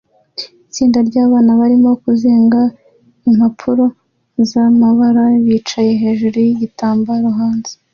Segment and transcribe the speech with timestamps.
[0.65, 2.61] Itsinda ryabana barimo kuzinga
[3.29, 3.85] impapuro
[4.49, 7.73] zamabara bicaye hejuru yigitambaro hanze